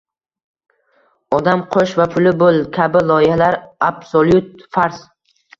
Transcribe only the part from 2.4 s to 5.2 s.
bo‘l» kabi loyihalar absolyut fars.